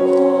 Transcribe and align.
Oh. 0.00 0.37